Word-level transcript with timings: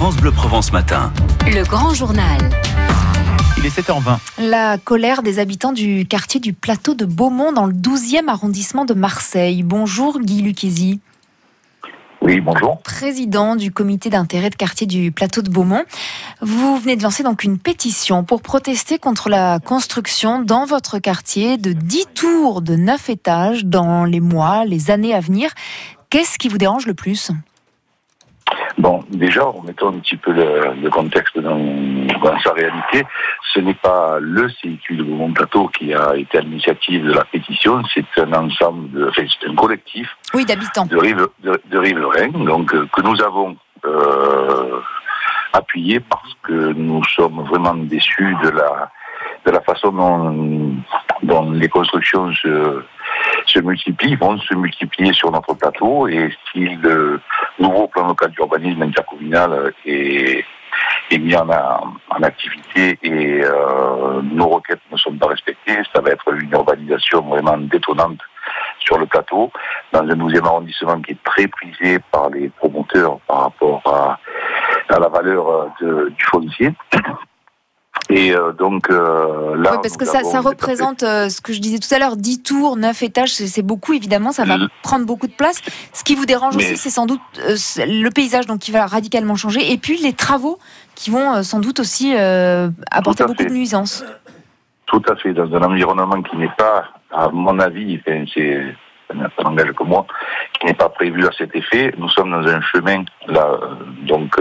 France 0.00 0.16
Bleu 0.16 0.32
Provence 0.32 0.72
Matin. 0.72 1.12
Le 1.44 1.62
grand 1.62 1.92
journal. 1.92 2.38
Il 3.58 3.66
est 3.66 3.80
7h20. 3.80 4.16
La 4.38 4.78
colère 4.78 5.22
des 5.22 5.38
habitants 5.38 5.74
du 5.74 6.06
quartier 6.06 6.40
du 6.40 6.54
plateau 6.54 6.94
de 6.94 7.04
Beaumont 7.04 7.52
dans 7.52 7.66
le 7.66 7.74
12e 7.74 8.28
arrondissement 8.28 8.86
de 8.86 8.94
Marseille. 8.94 9.62
Bonjour 9.62 10.18
Guy 10.18 10.40
Lucchesi. 10.40 11.00
Oui, 12.22 12.40
bonjour. 12.40 12.80
Président 12.80 13.56
du 13.56 13.72
comité 13.72 14.08
d'intérêt 14.08 14.48
de 14.48 14.54
quartier 14.54 14.86
du 14.86 15.12
plateau 15.12 15.42
de 15.42 15.50
Beaumont. 15.50 15.84
Vous 16.40 16.78
venez 16.78 16.96
de 16.96 17.02
lancer 17.02 17.22
donc 17.22 17.44
une 17.44 17.58
pétition 17.58 18.24
pour 18.24 18.40
protester 18.40 18.98
contre 18.98 19.28
la 19.28 19.58
construction 19.58 20.40
dans 20.40 20.64
votre 20.64 20.98
quartier 20.98 21.58
de 21.58 21.74
10 21.74 22.06
tours 22.14 22.62
de 22.62 22.74
9 22.74 23.10
étages 23.10 23.66
dans 23.66 24.06
les 24.06 24.20
mois, 24.20 24.64
les 24.64 24.90
années 24.90 25.12
à 25.12 25.20
venir. 25.20 25.50
Qu'est-ce 26.08 26.38
qui 26.38 26.48
vous 26.48 26.56
dérange 26.56 26.86
le 26.86 26.94
plus? 26.94 27.32
Bon, 28.80 29.04
déjà, 29.10 29.44
remettons 29.44 29.88
un 29.88 29.98
petit 29.98 30.16
peu 30.16 30.32
le, 30.32 30.72
le 30.82 30.88
contexte 30.88 31.38
dans, 31.38 31.58
dans, 31.58 32.40
sa 32.40 32.52
réalité. 32.54 33.04
Ce 33.52 33.60
n'est 33.60 33.74
pas 33.74 34.16
le 34.18 34.48
CIQ 34.48 34.96
de 34.96 35.02
Beaumont 35.02 35.34
Plateau 35.34 35.68
qui 35.68 35.92
a 35.92 36.16
été 36.16 36.38
à 36.38 36.40
l'initiative 36.40 37.04
de 37.04 37.12
la 37.12 37.24
pétition, 37.24 37.82
c'est 37.92 38.06
un 38.16 38.32
ensemble, 38.32 38.90
de, 38.92 39.08
enfin, 39.10 39.24
c'est 39.28 39.50
un 39.50 39.54
collectif 39.54 40.08
oui, 40.32 40.46
d'habitants 40.46 40.86
de, 40.86 40.96
rive, 40.96 41.28
de, 41.40 41.60
de 41.70 41.78
riverains, 41.78 42.28
donc 42.28 42.74
euh, 42.74 42.88
que 42.90 43.02
nous 43.02 43.20
avons 43.20 43.54
euh, 43.84 44.80
appuyé 45.52 46.00
parce 46.00 46.34
que 46.42 46.72
nous 46.72 47.04
sommes 47.04 47.42
vraiment 47.50 47.74
déçus 47.74 48.34
de 48.42 48.48
la 48.48 48.90
de 49.44 49.50
la 49.50 49.60
façon 49.60 49.90
dont, 49.92 50.74
dont 51.22 51.50
les 51.50 51.68
constructions 51.68 52.32
se, 52.32 52.82
se 53.50 53.58
multiplient, 53.60 54.16
vont 54.16 54.38
se 54.38 54.54
multiplier 54.54 55.12
sur 55.12 55.30
notre 55.30 55.54
plateau 55.54 56.08
et 56.08 56.30
si 56.50 56.60
le 56.76 57.20
nouveau 57.58 57.88
plan 57.88 58.06
local 58.08 58.30
d'urbanisme 58.30 58.82
intercommunal 58.82 59.72
est, 59.84 60.44
mis 61.18 61.34
en, 61.34 61.48
activité 62.22 62.98
et 63.02 63.42
euh, 63.42 64.22
nos 64.22 64.48
requêtes 64.48 64.80
ne 64.92 64.96
sont 64.96 65.12
pas 65.14 65.26
respectées, 65.26 65.78
ça 65.92 66.00
va 66.00 66.10
être 66.10 66.32
une 66.32 66.52
urbanisation 66.52 67.22
vraiment 67.22 67.58
détonnante 67.58 68.20
sur 68.78 68.96
le 68.98 69.06
plateau, 69.06 69.50
dans 69.92 70.00
un 70.00 70.14
12e 70.14 70.46
arrondissement 70.46 71.00
qui 71.00 71.12
est 71.12 71.22
très 71.24 71.48
prisé 71.48 71.98
par 72.12 72.30
les 72.30 72.48
promoteurs 72.50 73.18
par 73.26 73.42
rapport 73.42 73.82
à, 73.86 74.18
la 74.88 75.08
valeur 75.08 75.68
du 75.80 76.24
foncier. 76.24 76.72
Et 78.10 78.34
euh, 78.34 78.52
donc 78.52 78.90
euh, 78.90 79.56
là, 79.56 79.72
oui, 79.72 79.78
parce 79.82 79.96
que 79.96 80.04
ça, 80.04 80.24
ça 80.24 80.40
représente 80.40 81.04
euh, 81.04 81.28
ce 81.28 81.40
que 81.40 81.52
je 81.52 81.60
disais 81.60 81.78
tout 81.78 81.92
à 81.94 81.98
l'heure, 81.98 82.16
10 82.16 82.42
tours, 82.42 82.76
9 82.76 83.02
étages, 83.04 83.30
c'est 83.30 83.62
beaucoup 83.62 83.92
évidemment, 83.92 84.32
ça 84.32 84.44
va 84.44 84.56
prendre 84.82 85.06
beaucoup 85.06 85.28
de 85.28 85.32
place. 85.32 85.60
Ce 85.92 86.02
qui 86.02 86.16
vous 86.16 86.26
dérange 86.26 86.56
Mais- 86.56 86.64
aussi, 86.64 86.76
c'est 86.76 86.90
sans 86.90 87.06
doute 87.06 87.20
le 87.38 88.08
paysage 88.10 88.46
donc 88.46 88.58
qui 88.58 88.72
va 88.72 88.86
radicalement 88.86 89.36
changer, 89.36 89.72
et 89.72 89.78
puis 89.78 89.98
les 89.98 90.12
travaux 90.12 90.58
qui 90.96 91.10
vont 91.10 91.42
sans 91.44 91.60
doute 91.60 91.78
aussi 91.80 92.12
apporter 92.90 93.24
beaucoup 93.24 93.42
fait. 93.42 93.48
de 93.48 93.54
nuisances. 93.54 94.04
tout 94.86 95.02
à 95.08 95.14
fait 95.14 95.32
dans 95.32 95.52
un 95.54 95.62
environnement 95.62 96.20
qui 96.22 96.36
n'est 96.36 96.52
pas, 96.58 96.84
à 97.12 97.28
mon 97.28 97.58
avis, 97.60 98.00
enfin, 98.00 98.24
c'est 98.34 98.60
ça 99.08 99.42
n'engage 99.42 99.72
que 99.72 99.82
moi, 99.82 100.06
qui 100.58 100.66
n'est 100.66 100.74
pas 100.74 100.88
prévu 100.88 101.26
à 101.26 101.30
cet 101.36 101.54
effet. 101.56 101.92
Nous 101.98 102.08
sommes 102.10 102.30
dans 102.30 102.46
un 102.46 102.60
chemin 102.60 103.04
là, 103.26 103.58
donc 104.02 104.36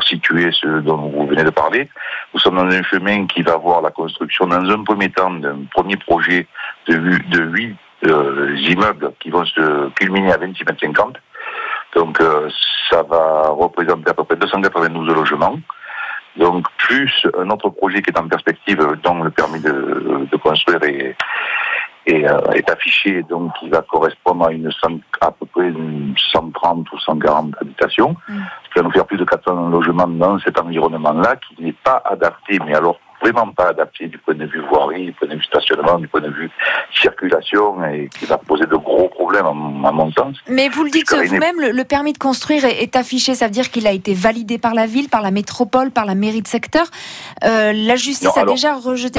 pour 0.00 0.08
situer 0.08 0.50
ce 0.52 0.80
dont 0.80 0.96
vous 0.96 1.26
venez 1.26 1.44
de 1.44 1.50
parler, 1.50 1.88
nous 2.32 2.40
sommes 2.40 2.56
dans 2.56 2.64
un 2.64 2.82
chemin 2.82 3.26
qui 3.26 3.42
va 3.42 3.56
voir 3.56 3.82
la 3.82 3.90
construction 3.90 4.46
dans 4.46 4.64
un 4.70 4.82
premier 4.82 5.10
temps 5.10 5.30
d'un 5.30 5.58
premier 5.74 5.96
projet 5.96 6.46
de 6.88 6.96
de 6.96 7.40
huit 7.42 7.76
euh, 8.06 8.56
immeubles 8.56 9.12
qui 9.20 9.28
vont 9.28 9.44
se 9.44 9.90
culminer 9.90 10.32
à 10.32 10.38
26 10.38 10.64
mètres 10.64 10.80
50. 10.80 11.16
Donc 11.96 12.18
euh, 12.20 12.48
ça 12.90 13.02
va 13.02 13.48
représenter 13.50 14.10
à 14.10 14.14
peu 14.14 14.24
près 14.24 14.36
292 14.36 15.14
logements. 15.14 15.58
Donc 16.36 16.66
plus 16.78 17.26
un 17.36 17.50
autre 17.50 17.68
projet 17.68 18.00
qui 18.00 18.10
est 18.10 18.18
en 18.18 18.28
perspective, 18.28 18.80
euh, 18.80 18.96
dont 19.02 19.22
le 19.22 19.30
permis 19.30 19.60
de, 19.60 20.26
de 20.30 20.36
construire 20.38 20.82
est, 20.84 21.14
est, 22.06 22.26
euh, 22.26 22.40
est 22.52 22.68
affiché, 22.70 23.22
donc 23.22 23.52
qui 23.58 23.68
va 23.68 23.82
correspondre 23.82 24.46
à 24.46 24.52
une 24.52 24.70
à 25.20 25.30
peu 25.30 25.46
près 25.46 25.68
une 25.68 26.14
130 26.32 26.90
ou 26.92 26.98
140 26.98 27.54
habitations, 27.60 28.16
Mm. 28.28 28.40
qui 28.72 28.78
va 28.78 28.82
nous 28.82 28.90
faire 28.90 29.06
plus 29.06 29.16
de 29.18 29.24
400 29.24 29.68
logements 29.68 30.06
dans 30.08 30.38
cet 30.40 30.58
environnement-là, 30.58 31.36
qui 31.36 31.62
n'est 31.62 31.74
pas 31.84 32.02
adapté, 32.04 32.58
mais 32.64 32.74
alors 32.74 32.98
vraiment 33.20 33.48
pas 33.52 33.68
adapté 33.68 34.08
du 34.08 34.18
point 34.18 34.34
de 34.34 34.46
vue 34.46 34.62
voirie, 34.70 35.06
du 35.06 35.12
point 35.12 35.28
de 35.28 35.34
vue 35.34 35.44
stationnement, 35.44 35.98
du 35.98 36.08
point 36.08 36.20
de 36.20 36.30
vue 36.30 36.50
circulation, 36.94 37.84
et 37.84 38.08
qui 38.18 38.24
va 38.24 38.38
poser 38.38 38.66
de 38.66 38.76
gros 38.76 39.08
problèmes 39.08 39.46
à 39.46 39.52
mon, 39.52 40.10
sens. 40.12 40.36
Mais 40.48 40.68
vous 40.68 40.84
le 40.84 40.90
dites 40.90 41.12
vous-même, 41.12 41.60
le, 41.60 41.70
le 41.70 41.84
permis 41.84 42.12
de 42.12 42.18
construire 42.18 42.64
est, 42.64 42.82
est 42.82 42.96
affiché, 42.96 43.34
ça 43.34 43.44
veut 43.46 43.50
dire 43.50 43.70
qu'il 43.70 43.86
a 43.86 43.92
été 43.92 44.14
validé 44.14 44.58
par 44.58 44.74
la 44.74 44.86
ville, 44.86 45.08
par 45.08 45.22
la 45.22 45.30
métropole, 45.30 45.90
par 45.90 46.06
la 46.06 46.14
mairie 46.14 46.42
de 46.42 46.48
secteur. 46.48 46.86
Euh, 47.44 47.72
la 47.74 47.96
justice 47.96 48.34
Non, 48.36 48.42
a 48.42 48.46
déjà 48.46 48.74
rejeté 48.74 49.08